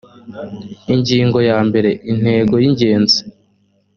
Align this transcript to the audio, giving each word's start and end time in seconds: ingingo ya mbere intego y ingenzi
ingingo 0.93 1.37
ya 1.49 1.57
mbere 1.67 1.89
intego 2.11 2.53
y 2.63 2.65
ingenzi 2.69 3.19